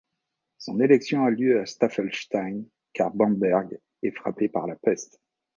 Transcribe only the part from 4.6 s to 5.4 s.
la peste.